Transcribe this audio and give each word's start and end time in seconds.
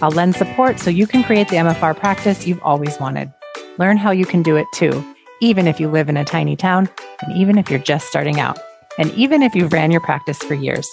I'll 0.00 0.10
lend 0.10 0.36
support 0.36 0.78
so 0.78 0.90
you 0.90 1.06
can 1.06 1.24
create 1.24 1.48
the 1.48 1.56
MFR 1.56 1.96
practice 1.96 2.46
you've 2.46 2.62
always 2.62 2.98
wanted. 3.00 3.32
Learn 3.78 3.96
how 3.96 4.10
you 4.12 4.24
can 4.24 4.42
do 4.42 4.56
it 4.56 4.66
too, 4.72 5.04
even 5.40 5.66
if 5.66 5.80
you 5.80 5.88
live 5.88 6.08
in 6.08 6.16
a 6.16 6.24
tiny 6.24 6.56
town, 6.56 6.88
and 7.22 7.36
even 7.36 7.58
if 7.58 7.68
you're 7.70 7.78
just 7.78 8.06
starting 8.06 8.38
out, 8.38 8.58
and 8.98 9.10
even 9.14 9.42
if 9.42 9.54
you've 9.54 9.72
ran 9.72 9.90
your 9.90 10.00
practice 10.00 10.38
for 10.38 10.54
years. 10.54 10.88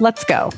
Let's 0.00 0.24
go. 0.24 0.50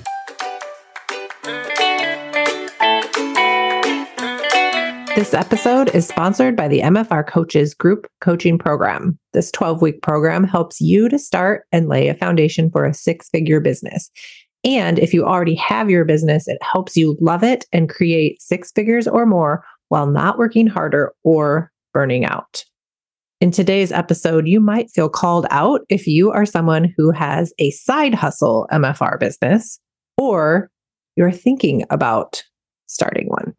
This 5.14 5.34
episode 5.34 5.94
is 5.94 6.08
sponsored 6.08 6.56
by 6.56 6.68
the 6.68 6.80
MFR 6.80 7.28
Coaches 7.28 7.74
Group 7.74 8.06
Coaching 8.22 8.56
Program. 8.56 9.18
This 9.34 9.50
12 9.50 9.82
week 9.82 10.00
program 10.00 10.42
helps 10.42 10.80
you 10.80 11.10
to 11.10 11.18
start 11.18 11.66
and 11.70 11.86
lay 11.86 12.08
a 12.08 12.14
foundation 12.14 12.70
for 12.70 12.86
a 12.86 12.94
six 12.94 13.28
figure 13.28 13.60
business. 13.60 14.10
And 14.64 14.98
if 14.98 15.12
you 15.12 15.24
already 15.24 15.56
have 15.56 15.90
your 15.90 16.04
business, 16.04 16.46
it 16.46 16.58
helps 16.62 16.96
you 16.96 17.16
love 17.20 17.42
it 17.42 17.64
and 17.72 17.88
create 17.88 18.40
six 18.40 18.70
figures 18.72 19.08
or 19.08 19.26
more 19.26 19.64
while 19.88 20.06
not 20.06 20.38
working 20.38 20.66
harder 20.66 21.12
or 21.24 21.70
burning 21.92 22.24
out. 22.24 22.64
In 23.40 23.50
today's 23.50 23.90
episode, 23.90 24.46
you 24.46 24.60
might 24.60 24.90
feel 24.90 25.08
called 25.08 25.46
out 25.50 25.80
if 25.88 26.06
you 26.06 26.30
are 26.30 26.46
someone 26.46 26.94
who 26.96 27.10
has 27.10 27.52
a 27.58 27.72
side 27.72 28.14
hustle 28.14 28.68
MFR 28.70 29.18
business 29.18 29.80
or 30.16 30.70
you're 31.16 31.32
thinking 31.32 31.84
about 31.90 32.44
starting 32.86 33.26
one. 33.26 33.52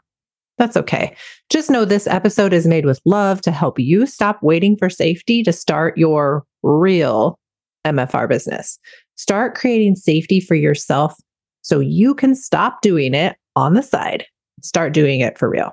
That's 0.57 0.77
okay. 0.77 1.15
Just 1.49 1.69
know 1.69 1.83
this 1.83 2.07
episode 2.07 2.53
is 2.53 2.65
made 2.65 2.85
with 2.85 3.01
love 3.05 3.41
to 3.41 3.51
help 3.51 3.77
you 3.77 4.05
stop 4.05 4.41
waiting 4.41 4.77
for 4.77 4.89
safety 4.89 5.43
to 5.43 5.51
start 5.51 5.97
your 5.97 6.45
real 6.61 7.37
MFR 7.85 8.29
business. 8.29 8.79
Start 9.15 9.55
creating 9.55 9.95
safety 9.95 10.39
for 10.39 10.55
yourself 10.55 11.15
so 11.61 11.79
you 11.79 12.13
can 12.15 12.35
stop 12.35 12.81
doing 12.81 13.13
it 13.13 13.37
on 13.55 13.73
the 13.73 13.83
side. 13.83 14.25
Start 14.61 14.93
doing 14.93 15.19
it 15.19 15.37
for 15.37 15.49
real. 15.49 15.71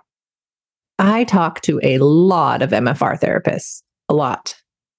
I 0.99 1.25
talk 1.25 1.63
to 1.63 1.81
a 1.83 1.99
lot 1.99 2.63
of 2.63 2.71
MFR 2.71 3.19
therapists, 3.19 3.83
a 4.09 4.15
lot. 4.15 4.55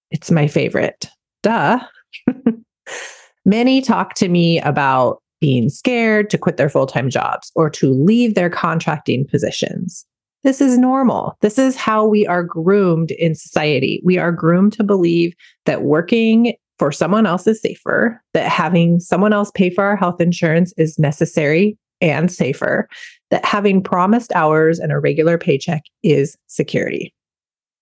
It's 0.09 0.31
my 0.31 0.47
favorite. 0.47 1.07
Duh. 1.43 1.79
Many 3.45 3.81
talk 3.81 4.15
to 4.15 4.27
me 4.27 4.59
about 4.61 5.21
being 5.39 5.69
scared 5.69 6.29
to 6.29 6.37
quit 6.37 6.57
their 6.57 6.69
full 6.69 6.85
time 6.85 7.09
jobs 7.09 7.51
or 7.55 7.69
to 7.71 7.91
leave 7.91 8.35
their 8.35 8.49
contracting 8.49 9.25
positions. 9.25 10.05
This 10.43 10.59
is 10.59 10.77
normal. 10.77 11.37
This 11.41 11.59
is 11.59 11.75
how 11.75 12.05
we 12.05 12.25
are 12.25 12.43
groomed 12.43 13.11
in 13.11 13.35
society. 13.35 14.01
We 14.03 14.17
are 14.17 14.31
groomed 14.31 14.73
to 14.73 14.83
believe 14.83 15.33
that 15.65 15.83
working 15.83 16.55
for 16.81 16.91
someone 16.91 17.27
else 17.27 17.45
is 17.45 17.61
safer, 17.61 18.19
that 18.33 18.47
having 18.47 18.99
someone 18.99 19.33
else 19.33 19.51
pay 19.53 19.69
for 19.69 19.83
our 19.83 19.95
health 19.95 20.19
insurance 20.19 20.73
is 20.77 20.97
necessary 20.97 21.77
and 22.01 22.31
safer, 22.31 22.89
that 23.29 23.45
having 23.45 23.83
promised 23.83 24.31
hours 24.33 24.79
and 24.79 24.91
a 24.91 24.97
regular 24.97 25.37
paycheck 25.37 25.83
is 26.01 26.35
security. 26.47 27.13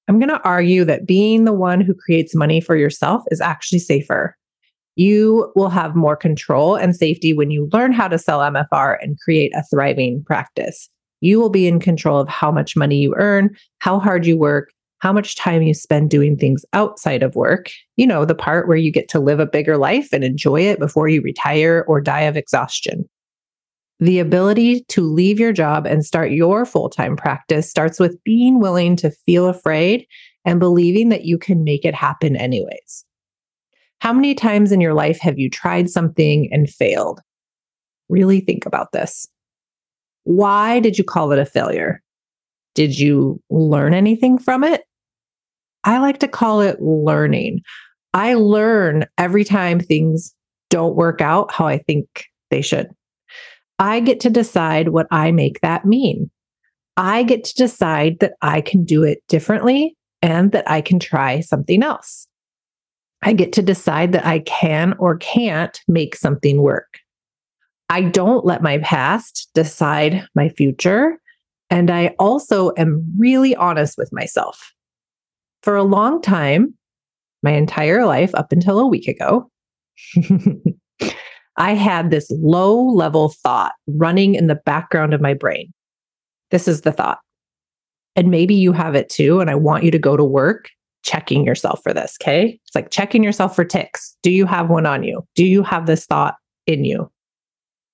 I'm 0.10 0.20
going 0.20 0.28
to 0.28 0.44
argue 0.44 0.84
that 0.84 1.08
being 1.08 1.46
the 1.46 1.54
one 1.54 1.80
who 1.80 1.94
creates 1.94 2.36
money 2.36 2.60
for 2.60 2.76
yourself 2.76 3.24
is 3.32 3.40
actually 3.40 3.80
safer. 3.80 4.36
You 4.98 5.50
will 5.56 5.70
have 5.70 5.96
more 5.96 6.18
control 6.18 6.76
and 6.76 6.94
safety 6.94 7.32
when 7.32 7.52
you 7.52 7.70
learn 7.72 7.94
how 7.94 8.10
to 8.10 8.18
sell 8.18 8.40
MFR 8.40 8.98
and 9.02 9.18
create 9.22 9.54
a 9.56 9.64
thriving 9.72 10.26
practice. 10.26 10.90
You 11.22 11.40
will 11.40 11.50
be 11.50 11.70
in 11.70 11.80
control 11.80 12.20
of 12.20 12.28
how 12.28 12.52
much 12.52 12.76
money 12.76 12.98
you 12.98 13.16
earn, 13.16 13.56
how 13.78 13.98
hard 13.98 14.26
you 14.26 14.38
work, 14.38 14.74
how 15.00 15.14
much 15.14 15.36
time 15.36 15.62
you 15.62 15.74
spend 15.74 16.10
doing 16.10 16.38
things 16.38 16.66
outside 16.74 17.24
of 17.24 17.36
work, 17.36 17.72
you 17.96 18.06
know, 18.06 18.26
the 18.26 18.36
part 18.36 18.68
where 18.68 18.78
you 18.78 18.92
get 18.92 19.10
to 19.10 19.20
live 19.20 19.40
a 19.40 19.46
bigger 19.46 19.78
life 19.78 20.10
and 20.12 20.24
enjoy 20.24 20.62
it 20.62 20.80
before 20.80 21.08
you 21.08 21.22
retire 21.22 21.86
or 21.88 22.02
die 22.02 22.22
of 22.22 22.38
exhaustion. 22.38 23.08
The 24.02 24.20
ability 24.20 24.86
to 24.90 25.02
leave 25.02 25.40
your 25.40 25.52
job 25.52 25.86
and 25.86 26.06
start 26.06 26.32
your 26.32 26.66
full 26.66 26.90
time 26.90 27.16
practice 27.16 27.70
starts 27.70 28.00
with 28.00 28.22
being 28.24 28.60
willing 28.60 28.96
to 28.98 29.12
feel 29.26 29.48
afraid 29.48 30.06
and 30.46 30.60
believing 30.60 31.10
that 31.10 31.26
you 31.26 31.38
can 31.38 31.64
make 31.64 31.84
it 31.84 31.96
happen 31.96 32.36
anyways. 32.36 33.06
How 34.00 34.14
many 34.14 34.34
times 34.34 34.72
in 34.72 34.80
your 34.80 34.94
life 34.94 35.20
have 35.20 35.38
you 35.38 35.50
tried 35.50 35.90
something 35.90 36.48
and 36.52 36.70
failed? 36.70 37.20
Really 38.08 38.40
think 38.40 38.66
about 38.66 38.94
this. 38.94 39.28
Why 40.24 40.80
did 40.80 40.98
you 40.98 41.04
call 41.04 41.32
it 41.32 41.40
a 41.40 41.46
failure? 41.46 42.02
Did 42.76 42.98
you 42.98 43.42
learn 43.50 43.94
anything 43.94 44.38
from 44.38 44.64
it? 44.64 44.84
I 45.84 46.00
like 46.00 46.20
to 46.20 46.28
call 46.28 46.62
it 46.62 46.82
learning. 46.82 47.62
I 48.14 48.34
learn 48.34 49.06
every 49.18 49.44
time 49.44 49.80
things 49.80 50.34
don't 50.70 50.96
work 50.96 51.22
out 51.22 51.52
how 51.52 51.68
I 51.68 51.78
think 51.78 52.26
they 52.50 52.62
should. 52.62 52.90
I 53.78 54.00
get 54.00 54.20
to 54.22 54.30
decide 54.30 54.90
what 54.90 55.08
I 55.12 55.32
make 55.32 55.62
that 55.62 55.86
mean. 55.86 56.30
I 56.98 57.24
get 57.24 57.44
to 57.46 57.56
decide 57.56 58.20
that 58.20 58.34
I 58.42 58.62
can 58.62 58.84
do 58.84 59.04
it 59.04 59.24
differently 59.28 59.96
and 60.22 60.52
that 60.52 60.70
I 60.70 60.82
can 60.82 61.00
try 61.00 61.40
something 61.40 61.82
else. 61.82 62.28
I 63.22 63.34
get 63.34 63.54
to 63.54 63.62
decide 63.62 64.12
that 64.14 64.26
I 64.26 64.40
can 64.40 64.94
or 65.00 65.18
can't 65.18 65.80
make 65.88 66.16
something 66.16 66.62
work. 66.62 67.00
I 67.90 68.02
don't 68.02 68.46
let 68.46 68.62
my 68.62 68.80
past 68.80 69.50
decide 69.54 70.28
my 70.36 70.50
future. 70.50 71.18
And 71.70 71.90
I 71.90 72.16
also 72.20 72.72
am 72.78 73.06
really 73.18 73.56
honest 73.56 73.98
with 73.98 74.12
myself 74.12 74.74
for 75.64 75.76
a 75.76 75.84
long 75.84 76.22
time, 76.22 76.74
my 77.44 77.52
entire 77.52 78.06
life 78.06 78.34
up 78.36 78.52
until 78.52 78.80
a 78.80 78.88
week 78.88 79.08
ago, 79.08 79.50
I 81.58 81.74
had 81.74 82.10
this 82.10 82.32
low 82.32 82.82
level 82.82 83.30
thought 83.30 83.74
running 83.88 84.36
in 84.36 84.48
the 84.48 84.60
background 84.66 85.14
of 85.14 85.22
my 85.22 85.34
brain. 85.34 85.74
This 86.52 86.68
is 86.68 86.82
the 86.82 86.92
thought. 86.92 87.20
And 88.16 88.32
maybe 88.32 88.56
you 88.56 88.72
have 88.72 88.96
it 88.96 89.10
too. 89.10 89.40
And 89.40 89.50
I 89.50 89.56
want 89.56 89.84
you 89.84 89.92
to 89.92 90.00
go 90.00 90.18
to 90.18 90.24
work 90.24 90.70
checking 91.04 91.46
yourself 91.46 91.82
for 91.84 91.94
this. 91.94 92.18
Okay. 92.22 92.60
It's 92.66 92.76
like 92.76 92.90
checking 92.92 93.24
yourself 93.24 93.56
for 93.56 93.64
ticks. 93.64 94.16
Do 94.24 94.32
you 94.32 94.46
have 94.46 94.70
one 94.70 94.86
on 94.86 95.04
you? 95.04 95.26
Do 95.36 95.46
you 95.46 95.64
have 95.64 95.86
this 95.86 96.06
thought 96.06 96.36
in 96.66 96.86
you? 96.86 97.12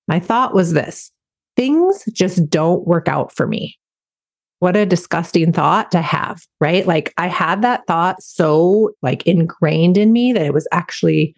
My 0.07 0.19
thought 0.19 0.53
was 0.53 0.73
this 0.73 1.11
things 1.55 2.03
just 2.11 2.49
don't 2.49 2.85
work 2.85 3.07
out 3.07 3.31
for 3.33 3.47
me 3.47 3.77
what 4.65 4.75
a 4.75 4.83
disgusting 4.83 5.53
thought 5.53 5.91
to 5.91 6.01
have, 6.01 6.41
right? 6.59 6.87
Like 6.87 7.13
I 7.19 7.27
had 7.27 7.61
that 7.61 7.85
thought 7.85 8.19
so 8.23 8.89
like 9.03 9.21
ingrained 9.27 9.95
in 9.95 10.11
me 10.11 10.33
that 10.33 10.41
it 10.41 10.55
was 10.55 10.67
actually 10.71 11.35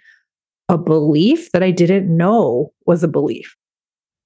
a 0.69 0.77
belief 0.77 1.51
that 1.51 1.61
I 1.61 1.71
didn't 1.71 2.07
know 2.15 2.71
was 2.85 3.03
a 3.03 3.07
belief. 3.09 3.53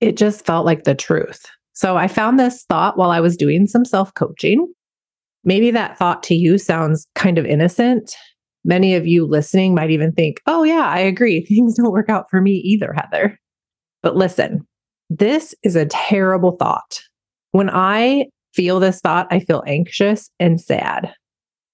It 0.01 0.17
just 0.17 0.45
felt 0.45 0.67
like 0.67 0.84
the 0.84 0.94
truth. 0.94 1.44
So 1.73 1.97
I 1.97 2.07
found 2.07 2.39
this 2.39 2.63
thought 2.69 2.95
while 2.95 3.09
I 3.09 3.22
was 3.22 3.35
doing 3.35 3.66
some 3.66 3.85
self 3.85 4.13
coaching. 4.13 4.72
Maybe 5.44 5.72
that 5.72 5.97
thought 5.97 6.22
to 6.25 6.35
you 6.35 6.59
sounds 6.59 7.07
kind 7.16 7.39
of 7.39 7.45
innocent. 7.47 8.16
Many 8.63 8.94
of 8.94 9.07
you 9.07 9.25
listening 9.25 9.73
might 9.73 9.89
even 9.89 10.12
think, 10.12 10.41
oh, 10.45 10.62
yeah, 10.62 10.85
I 10.85 11.00
agree. 11.00 11.44
Things 11.47 11.73
don't 11.73 11.91
work 11.91 12.09
out 12.09 12.28
for 12.29 12.39
me 12.39 12.51
either, 12.51 12.94
Heather. 12.94 13.39
But 14.03 14.16
listen, 14.16 14.68
this 15.09 15.56
is 15.63 15.75
a 15.75 15.88
terrible 15.88 16.51
thought. 16.57 17.01
When 17.50 17.68
I 17.68 18.27
feel 18.53 18.80
this 18.80 19.00
thought, 19.00 19.27
I 19.31 19.39
feel 19.39 19.63
anxious 19.68 20.30
and 20.39 20.59
sad. 20.59 21.13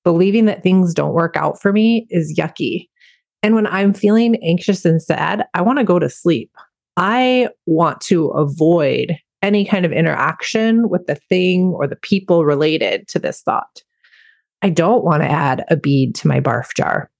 Believing 0.03 0.45
that 0.45 0.63
things 0.63 0.93
don't 0.93 1.13
work 1.13 1.35
out 1.35 1.61
for 1.61 1.73
me 1.73 2.07
is 2.09 2.37
yucky. 2.37 2.87
And 3.43 3.55
when 3.55 3.67
I'm 3.67 3.93
feeling 3.93 4.35
anxious 4.43 4.85
and 4.85 5.01
sad, 5.01 5.45
I 5.53 5.61
want 5.61 5.79
to 5.79 5.83
go 5.83 5.99
to 5.99 6.09
sleep. 6.09 6.51
I 6.95 7.49
want 7.65 8.01
to 8.01 8.27
avoid 8.29 9.17
any 9.41 9.65
kind 9.65 9.85
of 9.85 9.91
interaction 9.91 10.89
with 10.89 11.05
the 11.05 11.15
thing 11.29 11.73
or 11.75 11.87
the 11.87 11.95
people 11.97 12.45
related 12.45 13.07
to 13.09 13.19
this 13.19 13.41
thought. 13.41 13.83
I 14.61 14.69
don't 14.69 15.03
want 15.03 15.21
to 15.21 15.29
add 15.29 15.63
a 15.69 15.77
bead 15.77 16.15
to 16.15 16.27
my 16.27 16.39
barf 16.39 16.69
jar. 16.75 17.11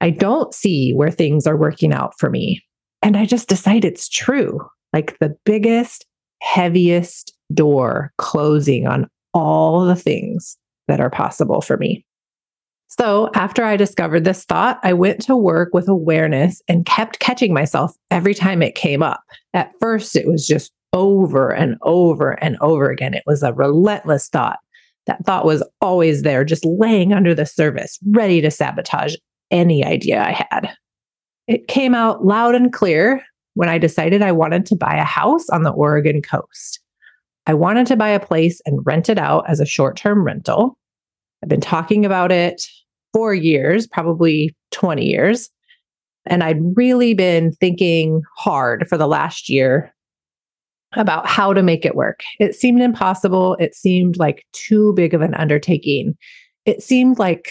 I 0.00 0.10
don't 0.10 0.54
see 0.54 0.92
where 0.92 1.10
things 1.10 1.46
are 1.46 1.56
working 1.56 1.92
out 1.92 2.14
for 2.18 2.30
me. 2.30 2.62
And 3.02 3.16
I 3.16 3.26
just 3.26 3.48
decide 3.48 3.84
it's 3.84 4.08
true. 4.08 4.60
Like 4.92 5.18
the 5.18 5.36
biggest, 5.44 6.06
heaviest 6.40 7.31
door 7.54 8.12
closing 8.18 8.86
on 8.86 9.08
all 9.34 9.84
the 9.84 9.96
things 9.96 10.56
that 10.88 11.00
are 11.00 11.10
possible 11.10 11.60
for 11.60 11.76
me. 11.76 12.04
So, 12.88 13.30
after 13.34 13.64
I 13.64 13.76
discovered 13.76 14.24
this 14.24 14.44
thought, 14.44 14.78
I 14.82 14.92
went 14.92 15.22
to 15.22 15.34
work 15.34 15.70
with 15.72 15.88
awareness 15.88 16.60
and 16.68 16.84
kept 16.84 17.20
catching 17.20 17.54
myself 17.54 17.92
every 18.10 18.34
time 18.34 18.60
it 18.60 18.74
came 18.74 19.02
up. 19.02 19.22
At 19.54 19.72
first, 19.80 20.14
it 20.14 20.26
was 20.26 20.46
just 20.46 20.72
over 20.92 21.50
and 21.50 21.76
over 21.80 22.32
and 22.44 22.58
over 22.60 22.90
again. 22.90 23.14
It 23.14 23.22
was 23.26 23.42
a 23.42 23.54
relentless 23.54 24.28
thought. 24.28 24.58
That 25.06 25.24
thought 25.24 25.46
was 25.46 25.66
always 25.80 26.20
there, 26.20 26.44
just 26.44 26.66
laying 26.66 27.14
under 27.14 27.34
the 27.34 27.46
surface, 27.46 27.98
ready 28.10 28.42
to 28.42 28.50
sabotage 28.50 29.14
any 29.50 29.84
idea 29.84 30.22
I 30.22 30.46
had. 30.50 30.70
It 31.48 31.68
came 31.68 31.94
out 31.94 32.26
loud 32.26 32.54
and 32.54 32.72
clear 32.72 33.22
when 33.54 33.70
I 33.70 33.78
decided 33.78 34.20
I 34.20 34.32
wanted 34.32 34.66
to 34.66 34.76
buy 34.76 34.94
a 34.96 35.04
house 35.04 35.48
on 35.48 35.62
the 35.62 35.72
Oregon 35.72 36.20
coast. 36.20 36.81
I 37.46 37.54
wanted 37.54 37.86
to 37.88 37.96
buy 37.96 38.10
a 38.10 38.20
place 38.20 38.60
and 38.66 38.84
rent 38.84 39.08
it 39.08 39.18
out 39.18 39.44
as 39.48 39.60
a 39.60 39.66
short 39.66 39.96
term 39.96 40.24
rental. 40.24 40.78
I've 41.42 41.48
been 41.48 41.60
talking 41.60 42.04
about 42.04 42.30
it 42.30 42.64
for 43.12 43.34
years, 43.34 43.86
probably 43.86 44.54
20 44.70 45.04
years. 45.04 45.50
And 46.26 46.44
I'd 46.44 46.60
really 46.76 47.14
been 47.14 47.52
thinking 47.52 48.22
hard 48.36 48.86
for 48.88 48.96
the 48.96 49.08
last 49.08 49.48
year 49.48 49.92
about 50.94 51.26
how 51.26 51.52
to 51.52 51.62
make 51.62 51.84
it 51.84 51.96
work. 51.96 52.20
It 52.38 52.54
seemed 52.54 52.80
impossible. 52.80 53.56
It 53.58 53.74
seemed 53.74 54.18
like 54.18 54.44
too 54.52 54.92
big 54.94 55.14
of 55.14 55.20
an 55.20 55.34
undertaking. 55.34 56.14
It 56.64 56.82
seemed 56.82 57.18
like 57.18 57.50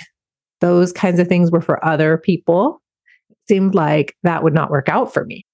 those 0.61 0.94
kinds 0.94 1.19
of 1.19 1.27
things 1.27 1.51
were 1.51 1.61
for 1.61 1.83
other 1.83 2.17
people. 2.17 2.81
It 3.29 3.37
seemed 3.49 3.75
like 3.75 4.15
that 4.23 4.44
would 4.44 4.53
not 4.53 4.69
work 4.69 4.87
out 4.87 5.13
for 5.13 5.25
me. 5.25 5.45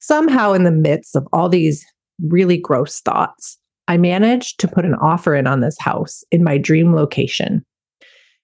Somehow, 0.00 0.52
in 0.52 0.64
the 0.64 0.70
midst 0.70 1.16
of 1.16 1.26
all 1.32 1.48
these 1.48 1.82
really 2.22 2.58
gross 2.58 3.00
thoughts, 3.00 3.58
I 3.88 3.96
managed 3.96 4.60
to 4.60 4.68
put 4.68 4.84
an 4.84 4.94
offer 4.94 5.34
in 5.34 5.46
on 5.46 5.60
this 5.60 5.78
house 5.78 6.24
in 6.30 6.42
my 6.42 6.58
dream 6.58 6.94
location. 6.94 7.64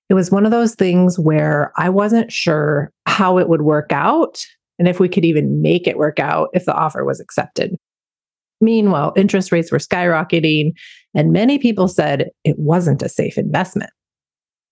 It 0.09 0.15
was 0.15 0.31
one 0.31 0.45
of 0.45 0.51
those 0.51 0.75
things 0.75 1.19
where 1.19 1.73
I 1.77 1.89
wasn't 1.89 2.33
sure 2.33 2.93
how 3.07 3.39
it 3.39 3.49
would 3.49 3.63
work 3.63 3.93
out 3.93 4.45
and 4.79 4.89
if 4.89 4.99
we 4.99 5.09
could 5.09 5.25
even 5.25 5.63
make 5.63 5.87
it 5.87 5.99
work 5.99 6.19
out 6.19 6.49
if 6.53 6.65
the 6.65 6.75
offer 6.75 7.05
was 7.05 7.21
accepted. 7.21 7.77
Meanwhile, 8.61 9.13
interest 9.17 9.53
rates 9.53 9.73
were 9.73 9.79
skyrocketing, 9.79 10.73
and 11.15 11.33
many 11.33 11.59
people 11.59 11.89
said 11.89 12.31
it 12.45 12.59
wasn't 12.59 13.03
a 13.03 13.09
safe 13.09 13.39
investment. 13.39 13.91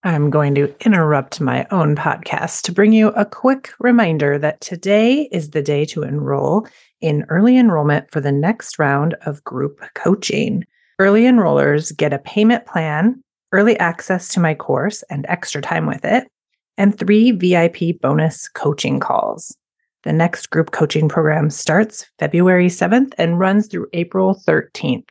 I'm 0.05 0.31
going 0.31 0.55
to 0.55 0.75
interrupt 0.85 1.41
my 1.41 1.67
own 1.71 1.97
podcast 1.97 2.63
to 2.63 2.73
bring 2.73 2.93
you 2.93 3.09
a 3.09 3.25
quick 3.25 3.73
reminder 3.81 4.39
that 4.39 4.61
today 4.61 5.29
is 5.33 5.51
the 5.51 5.63
day 5.63 5.85
to 5.87 6.03
enroll 6.03 6.67
in 7.01 7.25
early 7.29 7.57
enrollment 7.57 8.11
for 8.11 8.21
the 8.21 8.33
next 8.33 8.79
round 8.79 9.15
of 9.27 9.45
group 9.45 9.81
coaching. 9.95 10.65
Early 10.99 11.23
enrollers 11.23 11.97
get 11.97 12.13
a 12.13 12.19
payment 12.19 12.67
plan, 12.67 13.23
early 13.53 13.79
access 13.79 14.29
to 14.33 14.41
my 14.41 14.55
course 14.55 15.03
and 15.11 15.25
extra 15.29 15.63
time 15.63 15.87
with 15.87 16.05
it, 16.05 16.29
and 16.77 16.97
three 16.97 17.31
VIP 17.31 18.01
bonus 18.01 18.49
coaching 18.49 19.01
calls. 19.01 19.57
The 20.05 20.13
next 20.13 20.47
group 20.47 20.71
coaching 20.71 21.09
program 21.09 21.51
starts 21.51 22.07
February 22.19 22.69
7th 22.69 23.15
and 23.19 23.39
runs 23.39 23.67
through 23.67 23.89
April 23.93 24.41
13th. 24.47 25.09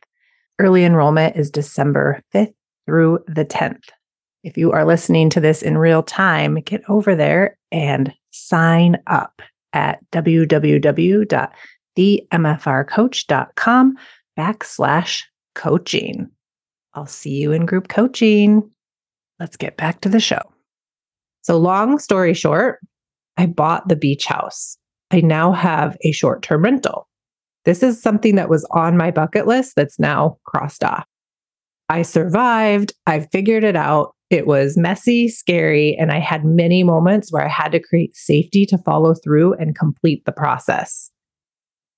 Early 0.58 0.84
enrollment 0.84 1.36
is 1.36 1.50
December 1.50 2.22
5th 2.34 2.54
through 2.86 3.20
the 3.26 3.44
10th. 3.44 3.82
If 4.44 4.56
you 4.56 4.72
are 4.72 4.84
listening 4.84 5.30
to 5.30 5.40
this 5.40 5.62
in 5.62 5.76
real 5.76 6.02
time, 6.02 6.56
get 6.56 6.82
over 6.88 7.14
there 7.14 7.58
and 7.70 8.14
sign 8.30 8.96
up 9.06 9.42
at 9.72 9.98
www.themfrcoach.com 11.98 13.96
backslash 14.38 15.22
coaching. 15.54 16.30
I'll 16.94 17.06
see 17.06 17.36
you 17.36 17.52
in 17.52 17.66
group 17.66 17.88
coaching. 17.88 18.70
Let's 19.38 19.56
get 19.56 19.76
back 19.76 20.00
to 20.00 20.08
the 20.08 20.20
show. 20.20 20.40
So, 21.42 21.58
long 21.58 21.98
story 21.98 22.34
short, 22.34 22.80
I 23.36 23.46
bought 23.46 23.88
the 23.88 23.96
beach 23.96 24.26
house. 24.26 24.76
I 25.10 25.20
now 25.20 25.52
have 25.52 25.96
a 26.02 26.12
short 26.12 26.42
term 26.42 26.62
rental. 26.64 27.08
This 27.64 27.82
is 27.82 28.00
something 28.00 28.36
that 28.36 28.48
was 28.48 28.66
on 28.70 28.96
my 28.96 29.10
bucket 29.10 29.46
list 29.46 29.74
that's 29.76 29.98
now 29.98 30.38
crossed 30.44 30.84
off. 30.84 31.04
I 31.88 32.02
survived. 32.02 32.92
I 33.06 33.20
figured 33.20 33.64
it 33.64 33.76
out. 33.76 34.14
It 34.30 34.46
was 34.46 34.76
messy, 34.76 35.28
scary, 35.28 35.96
and 35.98 36.12
I 36.12 36.18
had 36.18 36.44
many 36.44 36.82
moments 36.82 37.32
where 37.32 37.44
I 37.44 37.48
had 37.48 37.72
to 37.72 37.80
create 37.80 38.14
safety 38.14 38.66
to 38.66 38.76
follow 38.78 39.14
through 39.14 39.54
and 39.54 39.74
complete 39.74 40.24
the 40.26 40.32
process. 40.32 41.10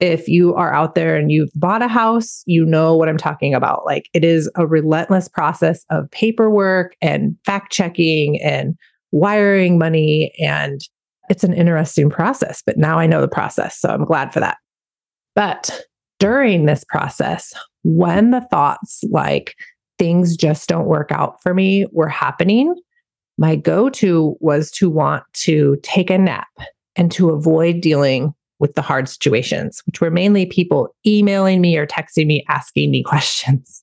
If 0.01 0.29
you 0.29 0.55
are 0.55 0.73
out 0.73 0.95
there 0.95 1.17
and 1.17 1.31
you've 1.31 1.53
bought 1.55 1.83
a 1.83 1.89
house, 1.89 2.43
you 2.47 2.65
know 2.65 2.97
what 2.97 3.09
I'm 3.09 3.19
talking 3.19 3.55
about. 3.55 3.85
Like 3.85 4.09
it 4.15 4.25
is 4.25 4.51
a 4.57 4.67
relentless 4.67 5.29
process 5.29 5.85
of 5.91 6.11
paperwork 6.11 6.97
and 7.03 7.37
fact 7.45 7.71
checking 7.73 8.41
and 8.41 8.75
wiring 9.13 9.79
money. 9.79 10.33
And 10.41 10.81
it's 11.29 11.45
an 11.45 11.53
interesting 11.53 12.11
process, 12.11 12.63
but 12.65 12.79
now 12.79 12.99
I 12.99 13.07
know 13.07 13.21
the 13.21 13.29
process. 13.29 13.79
So 13.79 13.91
I'm 13.91 14.05
glad 14.05 14.33
for 14.33 14.41
that. 14.41 14.57
But 15.35 15.85
during 16.19 16.67
this 16.67 16.85
process, 16.85 17.53
when 17.83 18.31
the 18.31 18.41
thoughts 18.51 19.05
like, 19.11 19.55
things 19.99 20.35
just 20.35 20.67
don't 20.67 20.87
work 20.87 21.13
out 21.13 21.43
for 21.43 21.53
me 21.53 21.87
were 21.93 22.09
happening, 22.09 22.75
my 23.37 23.55
go 23.55 23.91
to 23.91 24.35
was 24.41 24.71
to 24.71 24.89
want 24.89 25.25
to 25.35 25.79
take 25.83 26.09
a 26.09 26.17
nap 26.17 26.49
and 26.97 27.13
to 27.13 27.29
avoid 27.31 27.83
dealing 27.83 28.35
with 28.61 28.75
the 28.75 28.83
hard 28.83 29.09
situations, 29.09 29.83
which 29.87 30.01
were 30.01 30.11
mainly 30.11 30.47
people 30.47 30.95
emailing 31.07 31.61
me 31.61 31.77
or 31.77 31.87
texting 31.87 32.27
me 32.27 32.45
asking 32.49 32.91
me 32.91 33.03
questions. 33.07 33.83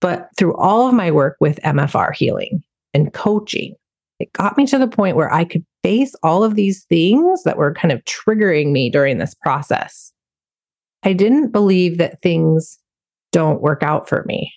But 0.00 0.28
through 0.38 0.56
all 0.56 0.88
of 0.88 0.94
my 0.94 1.10
work 1.10 1.36
with 1.40 1.60
MFR 1.62 2.14
healing 2.14 2.62
and 2.94 3.12
coaching, 3.12 3.74
it 4.18 4.32
got 4.32 4.56
me 4.56 4.66
to 4.66 4.78
the 4.78 4.88
point 4.88 5.16
where 5.16 5.32
I 5.32 5.44
could 5.44 5.64
face 5.82 6.14
all 6.22 6.44
of 6.44 6.54
these 6.54 6.84
things 6.84 7.42
that 7.44 7.56
were 7.56 7.74
kind 7.74 7.92
of 7.92 8.04
triggering 8.04 8.70
me 8.70 8.90
during 8.90 9.18
this 9.18 9.34
process. 9.34 10.12
I 11.02 11.14
didn't 11.14 11.50
believe 11.50 11.98
that 11.98 12.20
things 12.22 12.78
don't 13.32 13.62
work 13.62 13.82
out 13.82 14.08
for 14.08 14.24
me. 14.24 14.52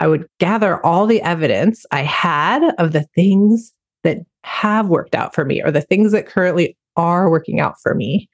I 0.00 0.06
would 0.06 0.26
gather 0.38 0.84
all 0.84 1.06
the 1.06 1.22
evidence 1.22 1.84
I 1.90 2.02
had 2.02 2.62
of 2.78 2.92
the 2.92 3.06
things 3.14 3.72
that 4.02 4.18
have 4.42 4.88
worked 4.88 5.14
out 5.14 5.34
for 5.34 5.44
me 5.44 5.62
or 5.62 5.70
the 5.70 5.80
things 5.80 6.12
that 6.12 6.26
currently 6.26 6.76
are 6.96 7.30
working 7.30 7.60
out 7.60 7.74
for 7.82 7.94
me. 7.94 8.28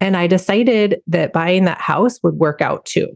And 0.00 0.16
I 0.16 0.26
decided 0.26 1.00
that 1.06 1.32
buying 1.32 1.64
that 1.64 1.80
house 1.80 2.22
would 2.22 2.34
work 2.34 2.60
out 2.60 2.84
too. 2.84 3.08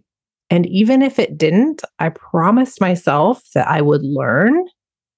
And 0.48 0.66
even 0.66 1.02
if 1.02 1.18
it 1.18 1.38
didn't, 1.38 1.82
I 1.98 2.08
promised 2.08 2.80
myself 2.80 3.42
that 3.54 3.68
I 3.68 3.80
would 3.80 4.02
learn 4.02 4.66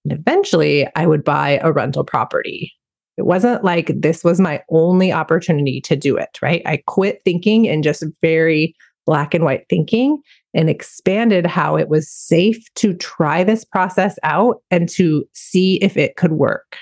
and 0.05 0.13
eventually 0.13 0.89
I 0.97 1.07
would 1.07 1.25
buy 1.25 1.61
a 1.63 1.73
rental 1.73 2.05
property. 2.05 2.73
It 3.17 3.27
wasn't 3.27 3.63
like 3.63 3.93
this 3.95 4.25
was 4.25 4.41
my 4.41 4.63
only 4.71 5.13
opportunity 5.13 5.81
to 5.83 5.97
do 5.97 6.17
it, 6.17 6.39
right? 6.41 6.63
I 6.67 6.83
quit 6.87 7.21
thinking 7.25 7.69
and 7.69 7.85
just 7.85 8.05
very 8.21 8.75
black 9.05 9.35
and 9.35 9.45
white 9.45 9.67
thinking 9.69 10.21
and 10.55 10.71
expanded 10.71 11.47
how 11.47 11.77
it 11.77 11.89
was 11.89 12.11
safe 12.11 12.63
to 12.77 12.95
try 12.95 13.45
this 13.45 13.65
process 13.65 14.19
out 14.23 14.63
and 14.71 14.89
to 14.91 15.25
see 15.35 15.77
if 15.77 15.97
it 15.97 16.17
could 16.17 16.33
work. 16.33 16.77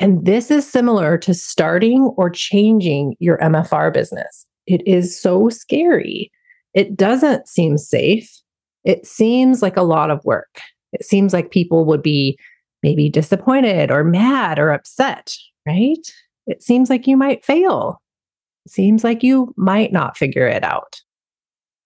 And 0.00 0.24
this 0.24 0.50
is 0.50 0.66
similar 0.66 1.18
to 1.18 1.34
starting 1.34 2.04
or 2.16 2.30
changing 2.30 3.14
your 3.20 3.36
MFR 3.38 3.92
business. 3.92 4.46
It 4.66 4.82
is 4.86 5.20
so 5.20 5.50
scary. 5.50 6.32
It 6.72 6.96
doesn't 6.96 7.46
seem 7.46 7.76
safe. 7.76 8.30
It 8.82 9.06
seems 9.06 9.60
like 9.60 9.76
a 9.76 9.82
lot 9.82 10.10
of 10.10 10.24
work. 10.24 10.60
It 10.94 11.04
seems 11.04 11.34
like 11.34 11.50
people 11.50 11.84
would 11.84 12.02
be 12.02 12.38
maybe 12.82 13.10
disappointed 13.10 13.90
or 13.90 14.02
mad 14.02 14.58
or 14.58 14.70
upset, 14.70 15.36
right? 15.66 15.98
It 16.46 16.62
seems 16.62 16.88
like 16.88 17.06
you 17.06 17.16
might 17.16 17.44
fail. 17.44 18.00
It 18.64 18.72
seems 18.72 19.04
like 19.04 19.22
you 19.22 19.52
might 19.56 19.92
not 19.92 20.16
figure 20.16 20.46
it 20.46 20.64
out. 20.64 21.00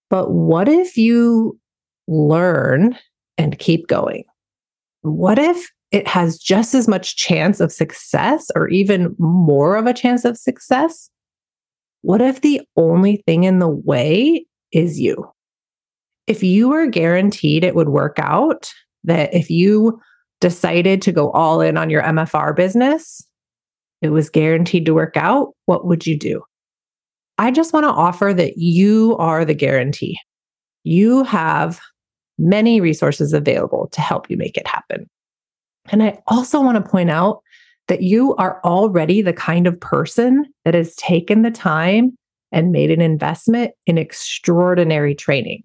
But 0.09 0.30
what 0.30 0.68
if 0.68 0.97
you 0.97 1.59
learn 2.06 2.97
and 3.37 3.59
keep 3.59 3.88
going? 3.88 4.25
What 5.02 5.38
if 5.38 5.68
it 5.95 6.09
has 6.09 6.39
just 6.39 6.75
as 6.75 6.89
much 6.89 7.15
chance 7.15 7.61
of 7.61 7.71
success 7.71 8.51
or 8.57 8.69
even 8.69 9.15
more 9.21 9.77
of 9.77 9.87
a 9.87 9.95
chance 9.95 10.25
of 10.25 10.37
success? 10.37 11.09
What 12.03 12.21
if 12.21 12.41
the 12.41 12.61
only 12.77 13.23
thing 13.27 13.45
in 13.45 13.61
the 13.61 13.69
way 13.69 14.45
is 14.73 14.99
you? 14.99 15.31
If 16.27 16.43
you 16.43 16.69
were 16.69 16.89
guaranteed 16.89 17.63
it 17.63 17.77
would 17.77 17.91
work 17.91 18.19
out, 18.19 18.73
that 19.05 19.33
if 19.33 19.49
you 19.49 20.01
decided 20.41 21.01
to 21.03 21.13
go 21.13 21.31
all 21.31 21.61
in 21.61 21.77
on 21.77 21.91
your 21.91 22.03
MFR 22.03 22.57
business, 22.57 23.25
it 24.03 24.09
was 24.09 24.29
guaranteed 24.29 24.87
to 24.87 24.95
work 24.95 25.17
out, 25.17 25.55
what 25.67 25.87
would 25.87 26.09
you 26.09 26.19
do? 26.19 26.43
I 27.39 27.53
just 27.53 27.73
want 27.73 27.85
to 27.85 27.91
offer 27.91 28.35
that 28.35 28.59
you 28.59 29.17
are 29.19 29.45
the 29.45 29.55
guarantee. 29.55 30.19
You 30.83 31.23
have 31.23 31.81
many 32.37 32.81
resources 32.81 33.33
available 33.33 33.89
to 33.93 34.01
help 34.01 34.29
you 34.29 34.37
make 34.37 34.57
it 34.57 34.67
happen. 34.67 35.09
And 35.91 36.03
I 36.03 36.19
also 36.26 36.61
want 36.61 36.83
to 36.83 36.91
point 36.91 37.11
out 37.11 37.43
that 37.88 38.03
you 38.03 38.35
are 38.37 38.61
already 38.64 39.21
the 39.21 39.33
kind 39.33 39.67
of 39.67 39.79
person 39.79 40.47
that 40.64 40.75
has 40.75 40.95
taken 40.97 41.43
the 41.43 41.50
time 41.50 42.17
and 42.53 42.73
made 42.73 42.91
an 42.91 43.00
investment 43.00 43.73
in 43.87 43.99
extraordinary 43.99 45.14
training. 45.14 45.62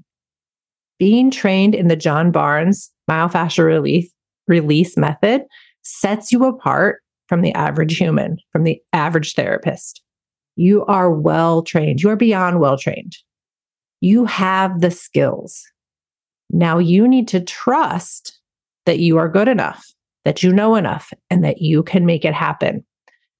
Being 0.97 1.31
trained 1.31 1.75
in 1.75 1.87
the 1.87 1.95
John 1.95 2.31
Barnes 2.31 2.91
myofascial 3.09 4.09
release, 4.47 4.97
method 4.97 5.43
sets 5.81 6.31
you 6.31 6.43
apart 6.45 7.01
from 7.27 7.41
the 7.41 7.53
average 7.53 7.95
human, 7.95 8.37
from 8.51 8.63
the 8.63 8.81
average 8.91 9.35
therapist. 9.35 10.01
You 10.55 10.83
are 10.85 11.11
well 11.11 11.61
trained. 11.61 12.01
You 12.01 12.09
are 12.09 12.17
beyond 12.17 12.59
well 12.59 12.77
trained. 12.77 13.15
You 14.01 14.25
have 14.25 14.81
the 14.81 14.91
skills. 14.91 15.63
Now 16.49 16.79
you 16.79 17.07
need 17.07 17.27
to 17.29 17.39
trust 17.39 18.37
that 18.85 18.99
you 18.99 19.17
are 19.17 19.29
good 19.29 19.47
enough, 19.47 19.85
that 20.25 20.43
you 20.43 20.53
know 20.53 20.75
enough, 20.75 21.11
and 21.29 21.43
that 21.43 21.61
you 21.61 21.83
can 21.83 22.05
make 22.05 22.25
it 22.25 22.33
happen. 22.33 22.85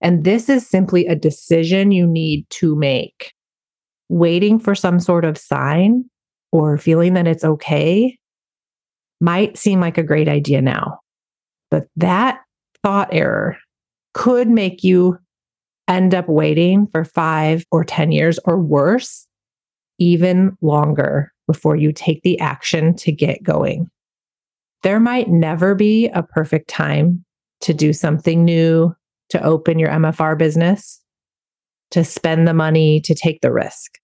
And 0.01 0.23
this 0.23 0.49
is 0.49 0.67
simply 0.67 1.05
a 1.07 1.15
decision 1.15 1.91
you 1.91 2.07
need 2.07 2.49
to 2.51 2.75
make. 2.75 3.33
Waiting 4.07 4.59
for 4.59 4.73
some 4.73 4.99
sort 4.99 5.25
of 5.25 5.37
sign 5.37 6.05
or 6.51 6.77
feeling 6.77 7.13
that 7.13 7.27
it's 7.27 7.43
okay 7.43 8.17
might 9.21 9.57
seem 9.57 9.79
like 9.79 9.97
a 9.97 10.03
great 10.03 10.27
idea 10.27 10.61
now, 10.61 10.99
but 11.69 11.87
that 11.97 12.41
thought 12.83 13.09
error 13.11 13.57
could 14.13 14.49
make 14.49 14.83
you 14.83 15.17
end 15.87 16.15
up 16.15 16.27
waiting 16.29 16.87
for 16.87 17.03
five 17.03 17.65
or 17.71 17.83
10 17.83 18.11
years 18.11 18.39
or 18.45 18.57
worse, 18.57 19.27
even 19.97 20.55
longer 20.61 21.33
before 21.47 21.75
you 21.75 21.91
take 21.91 22.21
the 22.21 22.39
action 22.39 22.95
to 22.95 23.11
get 23.11 23.43
going. 23.43 23.89
There 24.83 24.99
might 24.99 25.29
never 25.29 25.75
be 25.75 26.07
a 26.07 26.23
perfect 26.23 26.69
time 26.69 27.25
to 27.61 27.73
do 27.73 27.91
something 27.91 28.45
new, 28.45 28.95
to 29.29 29.43
open 29.43 29.77
your 29.77 29.89
MFR 29.89 30.37
business, 30.37 31.01
to 31.91 32.03
spend 32.03 32.47
the 32.47 32.53
money, 32.53 33.01
to 33.01 33.13
take 33.13 33.41
the 33.41 33.51
risk. 33.51 33.97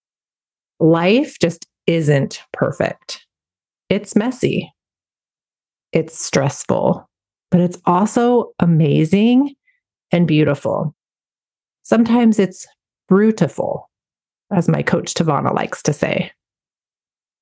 Life 0.78 1.38
just 1.40 1.66
isn't 1.86 2.42
perfect. 2.52 3.24
It's 3.88 4.16
messy. 4.16 4.70
It's 5.92 6.22
stressful, 6.22 7.08
but 7.50 7.60
it's 7.60 7.78
also 7.86 8.52
amazing 8.58 9.54
and 10.12 10.26
beautiful. 10.26 10.94
Sometimes 11.84 12.38
it's 12.38 12.66
brutiful, 13.10 13.84
as 14.52 14.68
my 14.68 14.82
coach 14.82 15.14
Tavana 15.14 15.54
likes 15.54 15.82
to 15.84 15.92
say. 15.92 16.32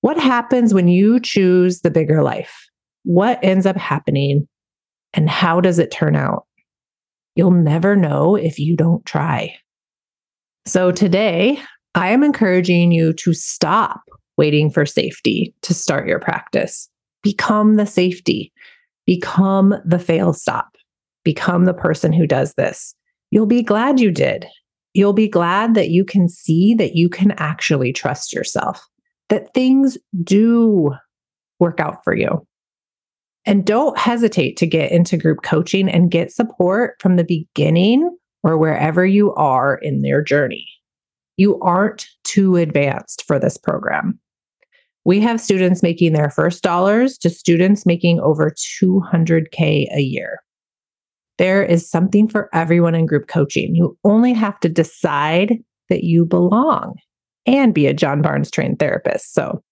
What 0.03 0.19
happens 0.19 0.75
when 0.75 0.87
you 0.87 1.19
choose 1.19 1.81
the 1.81 1.91
bigger 1.91 2.23
life? 2.23 2.69
What 3.05 3.39
ends 3.43 3.67
up 3.67 3.77
happening 3.77 4.49
and 5.13 5.31
how 5.31 5.61
does 5.61 5.79
it 5.79 5.91
turn 5.91 6.17
out? 6.17 6.47
You'll 7.37 7.51
never 7.51 7.97
know 7.97 8.37
if 8.37 8.59
you 8.59 8.77
don't 8.77 9.05
try. 9.05 9.57
So 10.67 10.91
today, 10.91 11.61
I 11.95 12.09
am 12.09 12.25
encouraging 12.25 12.93
you 12.93 13.13
to 13.15 13.33
stop 13.33 14.03
waiting 14.37 14.71
for 14.71 14.87
safety 14.87 15.55
to 15.63 15.75
start 15.75 16.09
your 16.09 16.19
practice. 16.19 16.89
Become 17.23 17.77
the 17.77 17.87
safety, 17.87 18.53
become 19.07 19.75
the 19.85 19.99
fail 19.99 20.33
stop, 20.33 20.77
become 21.25 21.65
the 21.65 21.75
person 21.75 22.13
who 22.13 22.27
does 22.27 22.55
this. 22.55 22.95
You'll 23.31 23.47
be 23.47 23.63
glad 23.63 24.01
you 24.01 24.11
did. 24.11 24.47
You'll 24.93 25.13
be 25.13 25.29
glad 25.29 25.75
that 25.75 25.91
you 25.91 26.05
can 26.05 26.29
see 26.29 26.75
that 26.75 26.95
you 26.95 27.09
can 27.09 27.33
actually 27.33 27.93
trust 27.93 28.33
yourself, 28.33 28.81
that 29.29 29.53
things 29.55 29.99
do 30.23 30.93
work 31.59 31.81
out 31.81 32.03
for 32.05 32.15
you. 32.15 32.47
And 33.47 33.65
don't 33.65 33.99
hesitate 33.99 34.57
to 34.59 34.67
get 34.67 34.91
into 34.91 35.19
group 35.19 35.43
coaching 35.43 35.89
and 35.89 36.11
get 36.11 36.33
support 36.33 36.97
from 37.01 37.17
the 37.17 37.25
beginning 37.25 38.17
or 38.43 38.57
wherever 38.57 39.05
you 39.05 39.35
are 39.35 39.77
in 39.77 40.03
their 40.03 40.23
journey. 40.23 40.67
You 41.37 41.61
aren't 41.61 42.07
too 42.23 42.57
advanced 42.57 43.25
for 43.27 43.39
this 43.39 43.57
program. 43.57 44.19
We 45.05 45.21
have 45.21 45.41
students 45.41 45.83
making 45.83 46.13
their 46.13 46.31
first 46.31 46.63
dollars 46.63 47.19
to 47.19 47.31
students 47.31 47.85
making 47.85 48.21
over 48.21 48.51
200K 48.51 49.95
a 49.95 50.01
year. 50.01 50.39
There 51.37 51.63
is 51.63 51.89
something 51.89 52.29
for 52.29 52.49
everyone 52.55 52.95
in 52.95 53.07
group 53.07 53.27
coaching. 53.29 53.75
You 53.75 53.99
only 54.05 54.33
have 54.33 54.59
to 54.61 54.69
decide 54.69 55.59
that 55.91 56.05
you 56.05 56.25
belong 56.25 56.95
and 57.45 57.75
be 57.75 57.87
a 57.87 57.93
John 57.93 58.23
Barnes 58.23 58.51
trained 58.51 58.79
therapist. 58.79 59.35
So, 59.35 59.63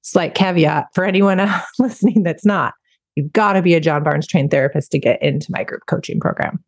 slight 0.00 0.34
caveat 0.34 0.86
for 0.94 1.04
anyone 1.04 1.40
listening 1.78 2.22
that's 2.24 2.44
not. 2.44 2.74
You've 3.16 3.32
got 3.32 3.54
to 3.54 3.62
be 3.62 3.74
a 3.74 3.80
John 3.80 4.02
Barnes 4.02 4.26
trained 4.26 4.50
therapist 4.50 4.90
to 4.92 4.98
get 4.98 5.22
into 5.22 5.46
my 5.50 5.64
group 5.64 5.82
coaching 5.86 6.20
program. 6.20 6.62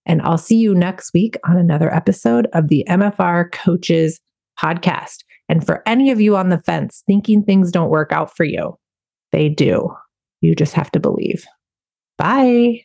And 0.06 0.22
I'll 0.22 0.38
see 0.38 0.58
you 0.58 0.76
next 0.76 1.14
week 1.14 1.38
on 1.48 1.58
another 1.58 1.92
episode 1.94 2.48
of 2.54 2.68
the 2.68 2.86
MFR 2.90 3.50
Coaches 3.52 4.20
podcast. 4.62 5.24
And 5.50 5.66
for 5.66 5.82
any 5.88 6.12
of 6.12 6.22
you 6.22 6.36
on 6.36 6.50
the 6.50 6.60
fence 6.60 7.02
thinking 7.08 7.42
things 7.44 7.72
don't 7.72 7.90
work 7.90 8.12
out 8.12 8.36
for 8.36 8.44
you, 8.44 8.78
they 9.32 9.50
do. 9.50 9.90
You 10.44 10.56
just 10.56 10.74
have 10.74 10.92
to 10.92 11.00
believe. 11.00 11.46
Bye. 12.18 12.84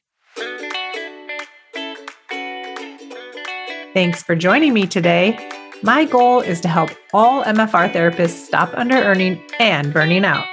Thanks 3.92 4.22
for 4.22 4.36
joining 4.36 4.72
me 4.72 4.86
today. 4.86 5.36
My 5.82 6.04
goal 6.04 6.40
is 6.40 6.60
to 6.60 6.68
help 6.68 6.90
all 7.12 7.42
MFR 7.42 7.92
therapists 7.92 8.46
stop 8.46 8.70
under 8.74 8.94
earning 8.94 9.42
and 9.58 9.92
burning 9.92 10.24
out. 10.24 10.46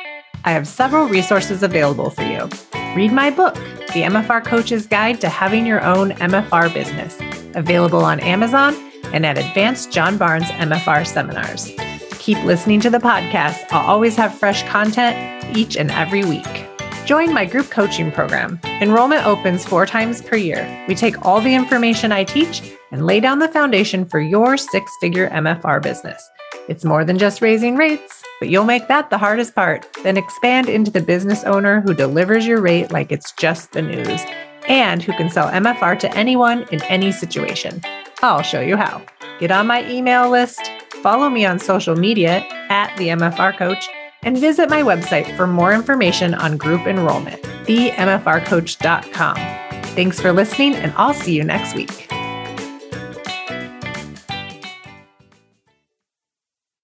I 0.46 0.52
have 0.52 0.68
several 0.68 1.08
resources 1.08 1.62
available 1.62 2.10
for 2.10 2.24
you. 2.24 2.50
Read 2.96 3.12
my 3.12 3.30
book, 3.30 3.54
The 3.54 4.02
MFR 4.02 4.44
Coach's 4.44 4.88
Guide 4.88 5.22
to 5.22 5.30
Having 5.30 5.68
Your 5.68 5.84
Own 5.84 6.10
MFR 6.14 6.74
Business, 6.74 7.20
available 7.56 8.04
on 8.04 8.20
Amazon 8.20 8.74
and 9.14 9.28
at 9.28 9.38
Advanced 9.38 9.92
John 9.92 10.18
Barnes 10.18 10.46
MFR 10.46 11.06
seminars. 11.06 11.72
Keep 12.18 12.44
listening 12.46 12.80
to 12.80 12.90
the 12.90 12.98
podcast. 12.98 13.64
I'll 13.70 13.88
always 13.88 14.16
have 14.16 14.34
fresh 14.34 14.64
content 14.64 15.56
each 15.56 15.78
and 15.78 15.92
every 15.92 16.26
week. 16.26 16.65
Join 17.06 17.36
my 17.36 17.46
group 17.46 17.70
coaching 17.70 18.12
program. 18.12 18.60
Enrollment 18.82 19.28
opens 19.28 19.64
four 19.64 19.86
times 19.86 20.24
per 20.24 20.38
year. 20.38 20.86
We 20.88 20.96
take 20.96 21.24
all 21.24 21.40
the 21.40 21.54
information 21.54 22.12
I 22.12 22.24
teach 22.24 22.74
and 22.92 23.06
lay 23.06 23.20
down 23.20 23.38
the 23.38 23.48
foundation 23.48 24.06
for 24.06 24.20
your 24.20 24.58
six 24.58 24.92
figure 25.00 25.30
MFR 25.30 25.84
business. 25.84 26.28
It's 26.68 26.84
more 26.84 27.06
than 27.06 27.20
just 27.20 27.44
raising 27.44 27.76
rates, 27.76 28.24
but 28.40 28.50
you'll 28.50 28.66
make 28.66 28.88
that 28.88 29.12
the 29.12 29.20
hardest 29.20 29.54
part. 29.54 29.86
Then 30.02 30.18
expand 30.18 30.68
into 30.68 30.90
the 30.90 31.00
business 31.00 31.44
owner 31.44 31.82
who 31.82 31.94
delivers 31.94 32.48
your 32.48 32.60
rate 32.60 32.92
like 32.92 33.12
it's 33.12 33.32
just 33.34 33.74
the 33.74 33.84
news 33.84 34.22
and 34.68 35.04
who 35.04 35.14
can 35.14 35.30
sell 35.30 35.52
MFR 35.52 36.00
to 36.00 36.18
anyone 36.18 36.64
in 36.72 36.82
any 36.86 37.12
situation. 37.12 37.84
I'll 38.24 38.42
show 38.42 38.62
you 38.62 38.78
how. 38.78 39.06
Get 39.40 39.52
on 39.52 39.68
my 39.68 39.88
email 39.88 40.32
list, 40.32 40.72
follow 41.04 41.30
me 41.30 41.46
on 41.46 41.60
social 41.60 41.96
media 41.96 42.44
at 42.70 42.98
the 42.98 43.10
MFR 43.10 43.56
Coach 43.56 43.88
and 44.26 44.38
visit 44.38 44.70
my 44.70 44.82
website 44.82 45.36
for 45.38 45.48
more 45.48 45.72
information 45.72 46.34
on 46.34 46.58
group 46.58 46.86
enrollment, 46.88 47.42
themfrcoach.com. 47.66 49.36
Thanks 49.96 50.20
for 50.20 50.34
listening, 50.34 50.76
and 50.76 50.94
I'll 50.98 51.14
see 51.14 51.34
you 51.34 51.46
next 51.46 51.74
week. 51.74 52.05